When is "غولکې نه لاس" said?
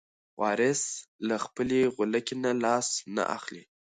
1.95-2.87